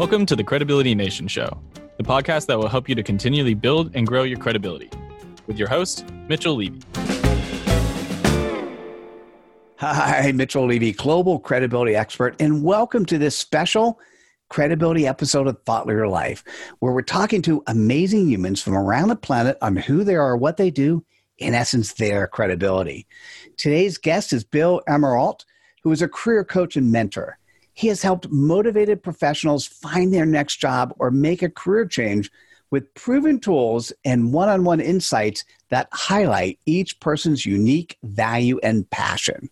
Welcome 0.00 0.24
to 0.26 0.34
the 0.34 0.42
Credibility 0.42 0.94
Nation 0.94 1.28
Show, 1.28 1.60
the 1.98 2.02
podcast 2.02 2.46
that 2.46 2.58
will 2.58 2.70
help 2.70 2.88
you 2.88 2.94
to 2.94 3.02
continually 3.02 3.52
build 3.52 3.94
and 3.94 4.06
grow 4.06 4.22
your 4.22 4.38
credibility. 4.38 4.88
With 5.46 5.58
your 5.58 5.68
host, 5.68 6.10
Mitchell 6.26 6.54
Levy. 6.56 6.80
Hi, 9.76 10.32
Mitchell 10.34 10.64
Levy, 10.64 10.92
global 10.92 11.38
credibility 11.38 11.94
expert, 11.96 12.34
and 12.40 12.64
welcome 12.64 13.04
to 13.04 13.18
this 13.18 13.36
special 13.36 14.00
credibility 14.48 15.06
episode 15.06 15.46
of 15.46 15.62
Thought 15.66 15.86
Leader 15.86 16.08
Life, 16.08 16.44
where 16.78 16.94
we're 16.94 17.02
talking 17.02 17.42
to 17.42 17.62
amazing 17.66 18.26
humans 18.26 18.62
from 18.62 18.78
around 18.78 19.08
the 19.08 19.16
planet 19.16 19.58
on 19.60 19.76
who 19.76 20.02
they 20.02 20.16
are, 20.16 20.34
what 20.34 20.56
they 20.56 20.70
do, 20.70 21.04
in 21.36 21.52
essence, 21.52 21.92
their 21.92 22.26
credibility. 22.26 23.06
Today's 23.58 23.98
guest 23.98 24.32
is 24.32 24.44
Bill 24.44 24.80
Amirault, 24.88 25.44
who 25.82 25.92
is 25.92 26.00
a 26.00 26.08
career 26.08 26.42
coach 26.42 26.74
and 26.74 26.90
mentor. 26.90 27.36
He 27.80 27.88
has 27.88 28.02
helped 28.02 28.30
motivated 28.30 29.02
professionals 29.02 29.66
find 29.66 30.12
their 30.12 30.26
next 30.26 30.56
job 30.56 30.92
or 30.98 31.10
make 31.10 31.40
a 31.40 31.48
career 31.48 31.86
change 31.86 32.30
with 32.70 32.92
proven 32.92 33.40
tools 33.40 33.90
and 34.04 34.34
one 34.34 34.50
on 34.50 34.64
one 34.64 34.80
insights 34.80 35.46
that 35.70 35.88
highlight 35.90 36.58
each 36.66 37.00
person's 37.00 37.46
unique 37.46 37.96
value 38.02 38.60
and 38.62 38.90
passion. 38.90 39.48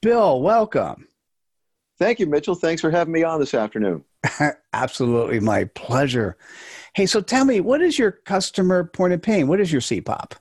Bill, 0.00 0.40
welcome. 0.40 1.08
Thank 1.98 2.20
you, 2.20 2.26
Mitchell. 2.26 2.54
Thanks 2.54 2.80
for 2.80 2.92
having 2.92 3.12
me 3.12 3.24
on 3.24 3.40
this 3.40 3.52
afternoon. 3.52 4.04
Absolutely, 4.72 5.40
my 5.40 5.64
pleasure. 5.64 6.36
Hey, 6.94 7.06
so 7.06 7.20
tell 7.20 7.44
me, 7.44 7.58
what 7.58 7.82
is 7.82 7.98
your 7.98 8.12
customer 8.12 8.84
point 8.84 9.12
of 9.12 9.22
pain? 9.22 9.48
What 9.48 9.58
is 9.58 9.72
your 9.72 9.80
CPOP? 9.80 10.34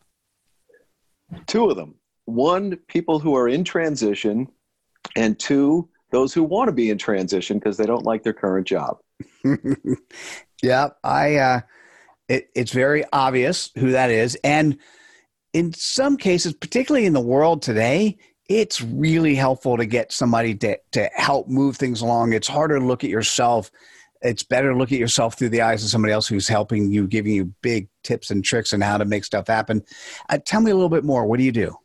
Two 1.48 1.72
of 1.72 1.76
them. 1.76 1.96
One, 2.26 2.76
people 2.88 3.18
who 3.18 3.36
are 3.36 3.50
in 3.50 3.64
transition, 3.64 4.48
and 5.16 5.40
two, 5.40 5.90
those 6.16 6.34
who 6.34 6.44
want 6.44 6.70
to 6.70 6.72
be 6.72 6.90
in 6.90 6.98
transition 6.98 7.60
because 7.60 7.76
they 7.76 7.86
don't 7.86 8.06
like 8.06 8.24
their 8.24 8.34
current 8.34 8.66
job. 8.66 9.00
yeah, 10.64 10.90
I. 11.04 11.36
Uh, 11.36 11.62
it, 12.28 12.48
it's 12.56 12.72
very 12.72 13.04
obvious 13.14 13.70
who 13.78 13.92
that 13.92 14.10
is, 14.10 14.36
and 14.44 14.78
in 15.54 15.74
some 15.74 16.18
cases, 16.18 16.54
particularly 16.54 17.06
in 17.06 17.14
the 17.14 17.20
world 17.20 17.62
today, 17.62 18.18
it's 18.50 18.82
really 18.82 19.36
helpful 19.36 19.78
to 19.78 19.86
get 19.86 20.12
somebody 20.12 20.56
to 20.56 20.78
to 20.94 21.10
help 21.14 21.50
move 21.50 21.76
things 21.76 22.02
along. 22.02 22.34
It's 22.34 22.48
harder 22.48 22.80
to 22.80 22.86
look 22.86 23.04
at 23.04 23.10
yourself. 23.10 23.70
It's 24.22 24.42
better 24.42 24.72
to 24.72 24.78
look 24.78 24.94
at 24.94 25.00
yourself 25.00 25.38
through 25.38 25.50
the 25.50 25.62
eyes 25.62 25.84
of 25.84 25.90
somebody 25.90 26.14
else 26.14 26.28
who's 26.28 26.48
helping 26.48 26.92
you, 26.92 27.08
giving 27.08 27.34
you 27.34 27.54
big 27.62 27.90
tips 28.04 28.32
and 28.32 28.44
tricks 28.44 28.74
on 28.74 28.82
how 28.82 28.98
to 28.98 29.06
make 29.06 29.26
stuff 29.26 29.48
happen. 29.48 29.84
Uh, 30.30 30.40
tell 30.44 30.62
me 30.62 30.72
a 30.72 30.76
little 30.76 30.90
bit 30.90 31.04
more. 31.04 31.28
What 31.28 31.38
do 31.38 31.44
you 31.44 31.52
do? 31.52 31.78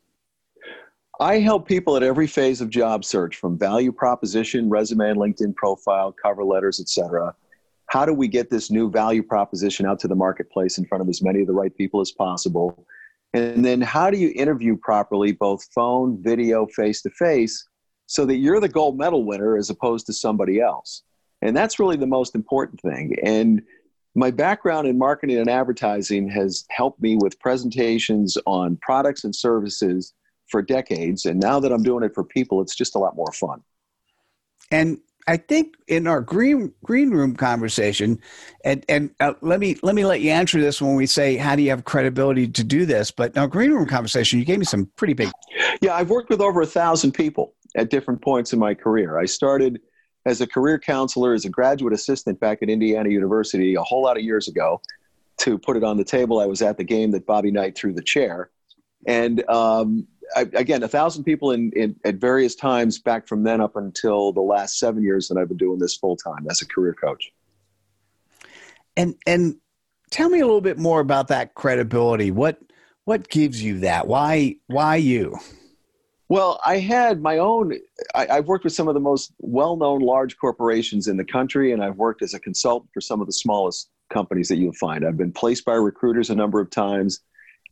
I 1.21 1.41
help 1.41 1.69
people 1.69 1.99
at 1.99 2.03
every 2.03 2.27
phase 2.27 2.63
of 2.63 2.71
job 2.71 3.05
search 3.05 3.37
from 3.37 3.59
value 3.59 3.93
proposition, 3.93 4.71
resume 4.71 5.15
LinkedIn 5.17 5.55
profile, 5.55 6.13
cover 6.13 6.43
letters, 6.43 6.81
etc. 6.81 7.35
How 7.89 8.07
do 8.07 8.15
we 8.15 8.27
get 8.27 8.49
this 8.49 8.71
new 8.71 8.91
value 8.91 9.23
proposition 9.23 9.85
out 9.85 10.01
to 10.01 10.09
the 10.09 10.15
marketplace 10.15 10.79
in 10.79 10.87
front 10.87 11.03
of 11.03 11.09
as 11.11 11.21
many 11.21 11.43
of 11.43 11.47
the 11.47 11.53
right 11.53 11.77
people 11.77 12.01
as 12.01 12.11
possible? 12.11 12.87
And 13.35 13.63
then 13.63 13.83
how 13.83 14.09
do 14.09 14.17
you 14.17 14.33
interview 14.35 14.79
properly, 14.79 15.33
both 15.33 15.69
phone, 15.75 16.23
video, 16.23 16.67
face 16.69 17.03
to 17.03 17.11
face, 17.11 17.69
so 18.07 18.25
that 18.25 18.37
you're 18.37 18.59
the 18.59 18.69
gold 18.69 18.97
medal 18.97 19.25
winner 19.25 19.59
as 19.59 19.69
opposed 19.69 20.07
to 20.07 20.15
somebody 20.15 20.59
else? 20.59 21.03
And 21.43 21.55
that's 21.55 21.79
really 21.79 21.99
the 21.99 22.07
most 22.07 22.35
important 22.35 22.81
thing. 22.81 23.15
And 23.23 23.61
my 24.15 24.31
background 24.31 24.89
in 24.89 24.97
marketing 24.97 25.37
and 25.37 25.51
advertising 25.51 26.31
has 26.31 26.65
helped 26.71 27.03
me 27.03 27.17
with 27.17 27.39
presentations 27.41 28.39
on 28.47 28.79
products 28.81 29.25
and 29.25 29.37
services 29.37 30.15
for 30.51 30.63
decades, 30.63 31.27
and 31.27 31.41
now 31.41 31.61
that 31.61 31.73
I'm 31.73 31.83
doing 31.83 32.05
it 32.05 32.15
for 32.15 32.25
people, 32.25 32.61
it's 32.61 32.75
just 32.75 32.95
a 32.95 32.99
lot 32.99 33.17
more 33.17 33.33
fun. 33.33 33.63
And 34.71 34.99
I 35.27 35.37
think 35.37 35.77
in 35.87 36.07
our 36.07 36.21
green 36.21 36.73
green 36.83 37.11
room 37.11 37.37
conversation, 37.37 38.21
and 38.65 38.85
and 38.89 39.11
uh, 39.21 39.35
let 39.43 39.61
me 39.61 39.77
let 39.83 39.95
me 39.95 40.05
let 40.05 40.21
you 40.21 40.31
answer 40.31 40.61
this 40.61 40.81
when 40.81 40.95
we 40.95 41.07
say 41.07 41.37
how 41.37 41.57
do 41.57 41.63
you 41.63 41.71
have 41.71 41.85
credibility 41.85 42.49
to 42.49 42.65
do 42.65 42.87
this. 42.87 43.11
But 43.11 43.35
now 43.35 43.47
green 43.47 43.71
room 43.73 43.87
conversation, 43.87 44.39
you 44.39 44.45
gave 44.45 44.59
me 44.59 44.65
some 44.65 44.87
pretty 44.97 45.13
big. 45.13 45.31
Yeah, 45.81 45.95
I've 45.95 46.11
worked 46.11 46.31
with 46.31 46.41
over 46.41 46.63
a 46.63 46.67
thousand 46.67 47.13
people 47.13 47.55
at 47.77 47.91
different 47.91 48.23
points 48.23 48.53
in 48.53 48.59
my 48.59 48.75
career. 48.75 49.19
I 49.19 49.27
started 49.27 49.81
as 50.27 50.41
a 50.41 50.47
career 50.47 50.79
counselor, 50.79 51.33
as 51.33 51.45
a 51.45 51.49
graduate 51.49 51.93
assistant 51.93 52.41
back 52.41 52.63
at 52.63 52.69
Indiana 52.69 53.09
University 53.09 53.75
a 53.75 53.83
whole 53.83 54.03
lot 54.03 54.17
of 54.17 54.23
years 54.23 54.49
ago. 54.49 54.81
To 55.39 55.59
put 55.59 55.79
it 55.79 55.85
on 55.85 55.97
the 55.97 56.05
table, 56.05 56.39
I 56.41 56.47
was 56.47 56.61
at 56.61 56.77
the 56.77 56.85
game 56.85 57.13
that 57.13 57.25
Bobby 57.25 57.51
Knight 57.51 57.75
threw 57.75 57.95
the 57.95 58.03
chair, 58.03 58.51
and 59.07 59.49
um, 59.49 60.07
I, 60.37 60.43
again, 60.55 60.83
a 60.83 60.89
thousand 60.89 61.25
people 61.25 61.53
in, 61.53 61.73
in, 61.73 61.97
at 62.05 62.17
various 62.17 62.55
times 62.55 62.99
back 62.99 63.27
from 63.27 63.43
then 63.43 63.61
up 63.61 63.77
until 63.77 64.33
the 64.33 64.41
last 64.41 64.79
seven 64.79 65.03
years 65.03 65.29
that 65.29 65.39
I've 65.39 65.49
been 65.49 65.57
doing 65.57 65.79
this 65.79 65.97
full 65.97 66.17
time 66.17 66.47
as 66.51 66.63
a 66.63 66.67
career 66.67 66.95
coach. 66.95 67.33
And 68.97 69.15
and 69.27 69.57
tell 70.11 70.29
me 70.29 70.41
a 70.41 70.47
little 70.47 70.61
bit 70.61 70.79
more 70.79 71.01
about 71.01 71.29
that 71.29 71.55
credibility. 71.55 72.31
What 72.31 72.59
what 73.05 73.29
gives 73.29 73.63
you 73.63 73.81
that? 73.81 74.07
Why 74.07 74.57
why 74.67 74.97
you? 74.97 75.39
Well, 76.29 76.61
I 76.65 76.79
had 76.79 77.21
my 77.21 77.39
own. 77.39 77.73
I, 78.15 78.37
have 78.37 78.47
worked 78.47 78.63
with 78.63 78.73
some 78.73 78.87
of 78.87 78.95
the 78.95 79.01
most 79.01 79.33
well-known 79.39 80.01
large 80.01 80.37
corporations 80.37 81.09
in 81.09 81.17
the 81.17 81.25
country, 81.25 81.73
and 81.73 81.83
I've 81.83 81.97
worked 81.97 82.23
as 82.23 82.35
a 82.35 82.39
consultant 82.39 82.91
for 82.95 83.01
some 83.01 83.21
of 83.21 83.27
the 83.27 83.33
smallest 83.33 83.91
companies 84.13 84.47
that 84.49 84.57
you'll 84.57 84.73
find. 84.75 85.05
I've 85.05 85.17
been 85.17 85.33
placed 85.33 85.65
by 85.65 85.75
recruiters 85.75 86.31
a 86.31 86.37
number 86.37 86.61
of 86.61 86.71
times 86.71 87.21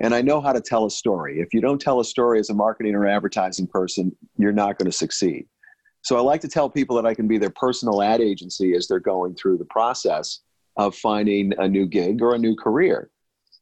and 0.01 0.15
I 0.15 0.23
know 0.23 0.41
how 0.41 0.53
to 0.53 0.61
tell 0.61 0.87
a 0.87 0.91
story. 0.91 1.41
If 1.41 1.53
you 1.53 1.61
don't 1.61 1.81
tell 1.81 2.01
a 2.01 2.05
story 2.05 2.39
as 2.39 2.51
a 2.51 2.55
marketing 2.55 2.95
or 2.95 3.07
advertising 3.07 3.67
person, 3.67 4.15
you're 4.37 4.53
not 4.53 4.79
going 4.79 4.91
to 4.91 4.97
succeed. 4.97 5.47
So 6.03 6.17
I 6.17 6.21
like 6.21 6.41
to 6.43 6.49
tell 6.49 6.71
people 6.71 6.97
that 6.97 7.07
I 7.07 7.15
can 7.15 7.27
be 7.27 7.39
their 7.39 7.51
personal 7.51 8.03
ad 8.03 8.21
agency 8.21 8.75
as 8.75 8.87
they're 8.87 9.01
going 9.01 9.35
through 9.35 9.59
the 9.59 9.65
process 9.65 10.41
of 10.77 10.95
finding 10.95 11.53
a 11.59 11.69
new 11.69 11.87
gig 11.87 12.23
or 12.23 12.35
a 12.35 12.39
new 12.39 12.55
career. 12.55 13.11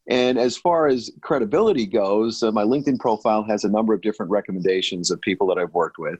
And 0.09 0.37
as 0.37 0.55
far 0.55 0.87
as 0.87 1.11
credibility 1.21 1.85
goes, 1.85 2.41
uh, 2.41 2.51
my 2.51 2.63
LinkedIn 2.63 2.99
profile 2.99 3.43
has 3.43 3.63
a 3.63 3.69
number 3.69 3.93
of 3.93 4.01
different 4.01 4.31
recommendations 4.31 5.11
of 5.11 5.19
people 5.21 5.47
that 5.47 5.57
I've 5.57 5.73
worked 5.73 5.97
with. 5.97 6.19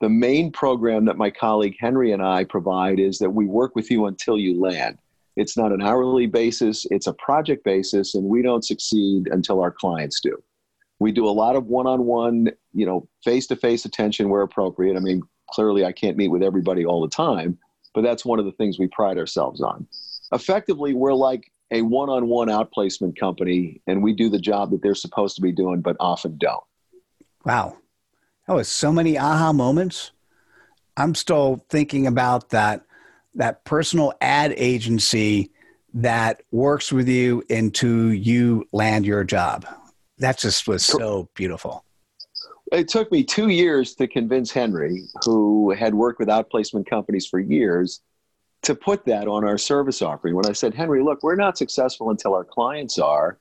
The 0.00 0.08
main 0.08 0.52
program 0.52 1.06
that 1.06 1.16
my 1.16 1.30
colleague 1.30 1.76
Henry 1.80 2.12
and 2.12 2.22
I 2.22 2.44
provide 2.44 3.00
is 3.00 3.18
that 3.18 3.30
we 3.30 3.46
work 3.46 3.74
with 3.74 3.90
you 3.90 4.06
until 4.06 4.38
you 4.38 4.60
land. 4.60 4.98
It's 5.36 5.56
not 5.56 5.72
an 5.72 5.82
hourly 5.82 6.26
basis, 6.26 6.86
it's 6.90 7.06
a 7.06 7.12
project 7.12 7.64
basis, 7.64 8.14
and 8.14 8.24
we 8.24 8.42
don't 8.42 8.64
succeed 8.64 9.28
until 9.30 9.60
our 9.60 9.70
clients 9.70 10.20
do. 10.20 10.42
We 10.98 11.12
do 11.12 11.26
a 11.26 11.30
lot 11.30 11.56
of 11.56 11.66
one 11.66 11.86
on 11.86 12.06
one, 12.06 12.50
you 12.72 12.86
know, 12.86 13.06
face 13.22 13.46
to 13.48 13.56
face 13.56 13.84
attention 13.84 14.30
where 14.30 14.42
appropriate. 14.42 14.96
I 14.96 15.00
mean, 15.00 15.22
clearly 15.50 15.84
I 15.84 15.92
can't 15.92 16.16
meet 16.16 16.28
with 16.28 16.42
everybody 16.42 16.86
all 16.86 17.02
the 17.02 17.08
time, 17.08 17.58
but 17.94 18.00
that's 18.00 18.24
one 18.24 18.38
of 18.38 18.46
the 18.46 18.52
things 18.52 18.78
we 18.78 18.88
pride 18.88 19.18
ourselves 19.18 19.60
on. 19.60 19.86
Effectively, 20.32 20.94
we're 20.94 21.12
like 21.12 21.52
a 21.70 21.82
one 21.82 22.08
on 22.08 22.28
one 22.28 22.48
outplacement 22.48 23.18
company, 23.18 23.82
and 23.86 24.02
we 24.02 24.14
do 24.14 24.30
the 24.30 24.38
job 24.38 24.70
that 24.70 24.82
they're 24.82 24.94
supposed 24.94 25.36
to 25.36 25.42
be 25.42 25.52
doing, 25.52 25.82
but 25.82 25.96
often 26.00 26.38
don't. 26.38 26.64
Wow. 27.44 27.76
That 28.46 28.54
was 28.54 28.68
so 28.68 28.90
many 28.90 29.18
aha 29.18 29.52
moments. 29.52 30.12
I'm 30.96 31.14
still 31.14 31.64
thinking 31.68 32.06
about 32.06 32.50
that 32.50 32.85
that 33.36 33.64
personal 33.64 34.12
ad 34.20 34.52
agency 34.56 35.50
that 35.94 36.42
works 36.50 36.92
with 36.92 37.08
you 37.08 37.42
until 37.48 38.12
you 38.12 38.66
land 38.72 39.06
your 39.06 39.24
job. 39.24 39.66
That 40.18 40.38
just 40.38 40.66
was 40.66 40.84
so 40.84 41.28
beautiful. 41.34 41.84
It 42.72 42.88
took 42.88 43.12
me 43.12 43.22
two 43.22 43.48
years 43.48 43.94
to 43.94 44.08
convince 44.08 44.50
Henry, 44.50 45.04
who 45.24 45.70
had 45.72 45.94
worked 45.94 46.18
with 46.18 46.28
outplacement 46.28 46.86
companies 46.86 47.26
for 47.26 47.38
years, 47.38 48.00
to 48.62 48.74
put 48.74 49.04
that 49.04 49.28
on 49.28 49.44
our 49.44 49.58
service 49.58 50.02
offering. 50.02 50.34
When 50.34 50.46
I 50.46 50.52
said, 50.52 50.74
Henry, 50.74 51.02
look, 51.02 51.22
we're 51.22 51.36
not 51.36 51.56
successful 51.56 52.10
until 52.10 52.34
our 52.34 52.44
clients 52.44 52.98
are. 52.98 53.38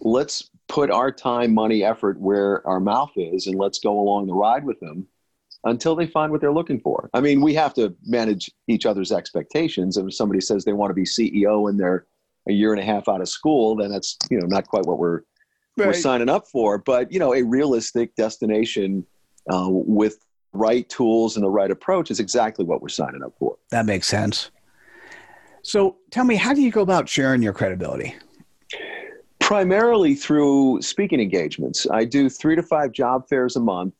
Let's 0.00 0.50
put 0.66 0.90
our 0.90 1.12
time, 1.12 1.54
money, 1.54 1.84
effort 1.84 2.18
where 2.18 2.66
our 2.66 2.80
mouth 2.80 3.12
is, 3.16 3.46
and 3.46 3.56
let's 3.56 3.78
go 3.78 4.00
along 4.00 4.26
the 4.26 4.34
ride 4.34 4.64
with 4.64 4.80
them 4.80 5.06
until 5.64 5.96
they 5.96 6.06
find 6.06 6.30
what 6.30 6.40
they're 6.40 6.52
looking 6.52 6.80
for. 6.80 7.10
I 7.14 7.20
mean, 7.20 7.40
we 7.40 7.54
have 7.54 7.74
to 7.74 7.94
manage 8.04 8.50
each 8.68 8.86
other's 8.86 9.12
expectations. 9.12 9.96
And 9.96 10.08
if 10.08 10.14
somebody 10.14 10.40
says 10.40 10.64
they 10.64 10.72
want 10.72 10.90
to 10.90 10.94
be 10.94 11.04
CEO 11.04 11.68
and 11.68 11.78
they're 11.78 12.06
a 12.48 12.52
year 12.52 12.72
and 12.72 12.80
a 12.80 12.84
half 12.84 13.08
out 13.08 13.20
of 13.20 13.28
school, 13.28 13.76
then 13.76 13.90
that's 13.90 14.16
you 14.30 14.38
know 14.38 14.46
not 14.46 14.66
quite 14.66 14.86
what 14.86 14.98
we're 14.98 15.22
right. 15.76 15.88
we're 15.88 15.92
signing 15.92 16.28
up 16.28 16.46
for. 16.48 16.78
But 16.78 17.12
you 17.12 17.18
know, 17.18 17.34
a 17.34 17.42
realistic 17.42 18.14
destination 18.16 19.04
uh, 19.52 19.68
with 19.68 20.18
right 20.52 20.88
tools 20.88 21.36
and 21.36 21.44
the 21.44 21.50
right 21.50 21.70
approach 21.70 22.10
is 22.10 22.20
exactly 22.20 22.64
what 22.64 22.80
we're 22.80 22.88
signing 22.88 23.22
up 23.22 23.34
for. 23.38 23.56
That 23.70 23.86
makes 23.86 24.06
sense. 24.06 24.50
So, 25.62 25.96
tell 26.10 26.24
me, 26.24 26.36
how 26.36 26.54
do 26.54 26.62
you 26.62 26.70
go 26.70 26.80
about 26.80 27.08
sharing 27.08 27.42
your 27.42 27.52
credibility? 27.52 28.16
Primarily 29.40 30.14
through 30.14 30.80
speaking 30.82 31.20
engagements. 31.20 31.86
I 31.90 32.04
do 32.04 32.30
three 32.30 32.56
to 32.56 32.62
five 32.62 32.92
job 32.92 33.28
fairs 33.28 33.56
a 33.56 33.60
month 33.60 33.94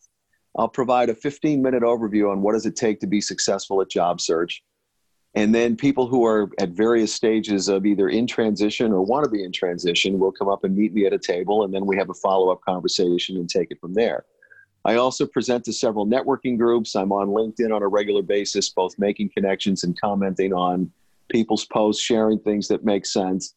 I'll 0.58 0.68
provide 0.68 1.08
a 1.08 1.14
15 1.14 1.62
minute 1.62 1.84
overview 1.84 2.30
on 2.30 2.42
what 2.42 2.52
does 2.52 2.66
it 2.66 2.74
take 2.74 2.98
to 3.00 3.06
be 3.06 3.20
successful 3.20 3.80
at 3.80 3.88
job 3.88 4.20
search. 4.20 4.62
And 5.34 5.54
then 5.54 5.76
people 5.76 6.08
who 6.08 6.26
are 6.26 6.50
at 6.58 6.70
various 6.70 7.14
stages 7.14 7.68
of 7.68 7.86
either 7.86 8.08
in 8.08 8.26
transition 8.26 8.92
or 8.92 9.02
want 9.02 9.24
to 9.24 9.30
be 9.30 9.44
in 9.44 9.52
transition 9.52 10.18
will 10.18 10.32
come 10.32 10.48
up 10.48 10.64
and 10.64 10.76
meet 10.76 10.92
me 10.92 11.06
at 11.06 11.12
a 11.12 11.18
table, 11.18 11.64
and 11.64 11.72
then 11.72 11.86
we 11.86 11.96
have 11.96 12.10
a 12.10 12.14
follow 12.14 12.50
up 12.50 12.60
conversation 12.62 13.36
and 13.36 13.48
take 13.48 13.70
it 13.70 13.78
from 13.80 13.94
there. 13.94 14.24
I 14.84 14.96
also 14.96 15.26
present 15.26 15.64
to 15.66 15.72
several 15.72 16.06
networking 16.06 16.56
groups. 16.56 16.96
I'm 16.96 17.12
on 17.12 17.28
LinkedIn 17.28 17.74
on 17.74 17.82
a 17.82 17.88
regular 17.88 18.22
basis, 18.22 18.70
both 18.70 18.98
making 18.98 19.30
connections 19.36 19.84
and 19.84 20.00
commenting 20.00 20.52
on 20.52 20.90
people's 21.28 21.66
posts, 21.66 22.02
sharing 22.02 22.38
things 22.40 22.68
that 22.68 22.84
make 22.84 23.04
sense. 23.04 23.54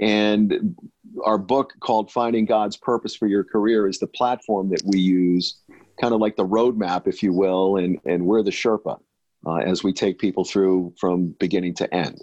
And 0.00 0.76
our 1.24 1.38
book 1.38 1.72
called 1.80 2.10
Finding 2.10 2.46
God's 2.46 2.76
Purpose 2.76 3.14
for 3.14 3.28
Your 3.28 3.44
Career 3.44 3.86
is 3.86 3.98
the 3.98 4.06
platform 4.06 4.70
that 4.70 4.82
we 4.84 4.98
use, 4.98 5.60
kind 6.02 6.12
of 6.12 6.20
like 6.20 6.34
the 6.34 6.44
roadmap, 6.44 7.06
if 7.06 7.22
you 7.22 7.32
will, 7.32 7.76
and, 7.76 7.98
and 8.04 8.26
we're 8.26 8.42
the 8.42 8.50
Sherpa 8.50 8.98
uh, 9.46 9.56
as 9.58 9.84
we 9.84 9.92
take 9.92 10.18
people 10.18 10.44
through 10.44 10.92
from 10.98 11.28
beginning 11.38 11.74
to 11.74 11.94
end. 11.94 12.20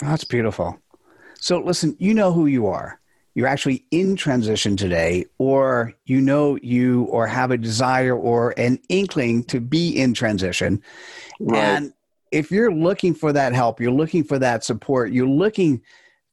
That's 0.00 0.24
beautiful. 0.24 0.76
So, 1.40 1.60
listen, 1.60 1.96
you 2.00 2.14
know 2.14 2.32
who 2.32 2.46
you 2.46 2.66
are. 2.66 3.00
You're 3.34 3.46
actually 3.46 3.84
in 3.92 4.16
transition 4.16 4.76
today, 4.76 5.26
or 5.38 5.94
you 6.06 6.20
know 6.20 6.58
you 6.60 7.04
or 7.04 7.28
have 7.28 7.52
a 7.52 7.56
desire 7.56 8.16
or 8.16 8.52
an 8.56 8.80
inkling 8.88 9.44
to 9.44 9.60
be 9.60 9.90
in 9.90 10.12
transition. 10.12 10.82
Right. 11.38 11.58
And 11.58 11.92
if 12.32 12.50
you're 12.50 12.72
looking 12.72 13.14
for 13.14 13.32
that 13.32 13.52
help, 13.52 13.80
you're 13.80 13.92
looking 13.92 14.24
for 14.24 14.40
that 14.40 14.64
support, 14.64 15.12
you're 15.12 15.28
looking 15.28 15.82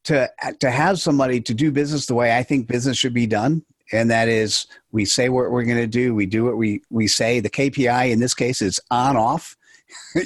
to 0.06 0.28
to 0.60 0.72
have 0.72 1.00
somebody 1.00 1.40
to 1.42 1.54
do 1.54 1.72
business 1.72 2.08
the 2.08 2.16
way 2.16 2.36
I 2.36 2.42
think 2.42 2.68
business 2.68 2.98
should 2.98 3.14
be 3.14 3.28
done, 3.28 3.64
and 3.92 4.10
that 4.10 4.28
is 4.28 4.68
we 4.92 5.06
say 5.06 5.30
what 5.30 5.52
we're 5.52 5.64
going 5.64 5.78
to 5.78 5.88
do, 5.88 6.14
we 6.16 6.26
do 6.26 6.46
what 6.46 6.58
we 6.58 6.82
we 6.90 7.08
say. 7.08 7.40
The 7.40 7.50
KPI 7.50 8.12
in 8.12 8.20
this 8.20 8.34
case 8.34 8.62
is 8.62 8.80
on 8.92 9.18
off. 9.18 9.56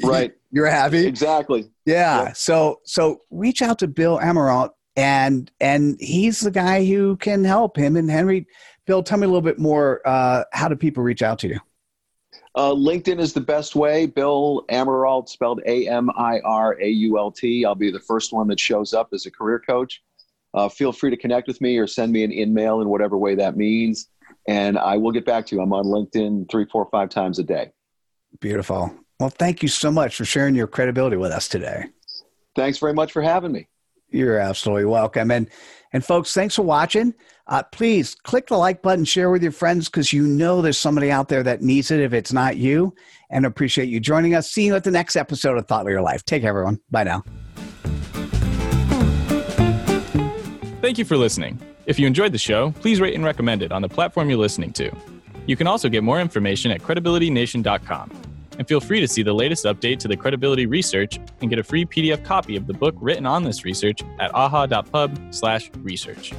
Right. 0.04 0.34
you're 0.52 0.68
happy. 0.68 1.06
Exactly. 1.06 1.70
Yeah. 1.86 2.34
So 2.34 2.80
so 2.86 3.22
reach 3.30 3.62
out 3.62 3.80
to 3.80 3.88
Bill 3.88 4.20
Amirault 4.20 4.72
and 4.96 5.52
and 5.60 5.98
he's 6.00 6.40
the 6.40 6.52
guy 6.52 6.86
who 6.86 7.18
can 7.18 7.44
help 7.44 7.78
him 7.78 7.96
and 7.96 8.10
Henry. 8.10 8.48
Bill, 8.86 9.04
tell 9.04 9.18
me 9.18 9.26
a 9.26 9.28
little 9.28 9.42
bit 9.42 9.60
more. 9.60 10.02
Uh, 10.06 10.44
how 10.54 10.68
do 10.68 10.76
people 10.76 11.04
reach 11.04 11.22
out 11.22 11.40
to 11.40 11.48
you? 11.48 11.60
Uh, 12.56 12.72
LinkedIn 12.72 13.20
is 13.20 13.32
the 13.34 13.42
best 13.42 13.76
way. 13.76 14.06
Bill 14.06 14.66
Amirault, 14.70 15.30
spelled 15.30 15.62
A 15.66 15.88
M 15.88 16.10
I 16.18 16.40
R 16.44 16.80
A 16.82 16.88
U 16.88 17.18
L 17.18 17.32
T. 17.32 17.66
I'll 17.66 17.76
be 17.76 17.92
the 17.92 18.00
first 18.00 18.34
one 18.34 18.48
that 18.48 18.60
shows 18.60 18.94
up 18.94 19.10
as 19.14 19.26
a 19.26 19.32
career 19.32 19.60
coach. 19.60 20.02
Uh, 20.54 20.70
feel 20.70 20.92
free 20.92 21.10
to 21.10 21.18
connect 21.18 21.48
with 21.48 21.62
me 21.62 21.78
or 21.78 21.88
send 21.88 22.12
me 22.12 22.24
an 22.24 22.34
email 22.34 22.82
in 22.82 22.90
whatever 22.90 23.18
way 23.18 23.36
that 23.36 23.56
means, 23.56 24.10
and 24.48 24.78
I 24.78 24.98
will 24.98 25.12
get 25.12 25.26
back 25.26 25.46
to 25.48 25.56
you. 25.56 25.62
I'm 25.62 25.74
on 25.74 25.86
LinkedIn 25.86 26.50
three, 26.50 26.66
four, 26.72 26.88
five 26.92 27.10
times 27.10 27.40
a 27.40 27.44
day. 27.44 27.72
Beautiful. 28.40 28.94
Well, 29.20 29.30
thank 29.30 29.62
you 29.62 29.70
so 29.70 29.92
much 29.92 30.16
for 30.16 30.26
sharing 30.26 30.56
your 30.56 30.68
credibility 30.68 31.18
with 31.18 31.32
us 31.32 31.48
today. 31.48 31.86
Thanks 32.56 32.78
very 32.78 32.94
much 32.94 33.12
for 33.12 33.22
having 33.22 33.52
me. 33.52 33.68
You're 34.12 34.40
absolutely 34.40 34.86
welcome. 34.86 35.32
And 35.32 35.50
and 35.92 36.06
folks, 36.06 36.34
thanks 36.34 36.56
for 36.56 36.62
watching. 36.62 37.14
Uh, 37.48 37.64
please 37.64 38.16
click 38.16 38.48
the 38.48 38.58
like 38.58 38.82
button, 38.82 39.06
share 39.06 39.32
with 39.32 39.42
your 39.42 39.52
friends 39.52 39.90
because 39.90 40.14
you 40.14 40.26
know 40.26 40.62
there's 40.62 40.78
somebody 40.78 41.10
out 41.10 41.30
there 41.30 41.42
that 41.42 41.62
needs 41.62 41.90
it 41.90 42.00
if 42.00 42.14
it's 42.14 42.32
not 42.32 42.58
you. 42.58 42.94
And 43.32 43.46
appreciate 43.46 43.90
you 43.90 44.00
joining 44.00 44.36
us. 44.36 44.52
See 44.52 44.66
you 44.66 44.76
at 44.76 44.84
the 44.84 44.92
next 44.92 45.16
episode 45.16 45.58
of 45.58 45.68
Thought 45.68 45.86
Leader 45.86 46.02
Life. 46.02 46.26
Take 46.26 46.44
care, 46.44 46.50
everyone. 46.50 46.80
Bye 46.92 47.04
now. 47.04 47.24
Thank 50.82 50.98
you 50.98 51.04
for 51.04 51.18
listening. 51.18 51.60
If 51.88 52.00
you 52.00 52.08
enjoyed 52.08 52.32
the 52.32 52.38
show, 52.38 52.72
please 52.80 53.02
rate 53.02 53.14
and 53.14 53.26
recommend 53.26 53.62
it 53.62 53.74
on 53.74 53.82
the 53.82 53.90
platform 53.90 54.30
you're 54.30 54.40
listening 54.40 54.72
to. 54.74 54.90
You 55.46 55.58
can 55.58 55.68
also 55.68 55.90
get 55.90 56.06
more 56.06 56.22
information 56.22 56.72
at 56.72 56.82
credibilitynation.com 56.82 58.12
and 58.58 58.68
feel 58.68 58.80
free 58.80 59.02
to 59.02 59.08
see 59.08 59.22
the 59.22 59.34
latest 59.34 59.66
update 59.66 60.00
to 60.00 60.08
the 60.08 60.16
credibility 60.16 60.68
research 60.68 61.20
and 61.42 61.50
get 61.50 61.60
a 61.60 61.64
free 61.64 61.86
PDF 61.86 62.24
copy 62.24 62.56
of 62.56 62.66
the 62.66 62.74
book 62.74 62.96
written 63.00 63.26
on 63.26 63.44
this 63.44 63.66
research 63.66 64.02
at 64.20 64.34
aha.pub/research. 64.34 66.34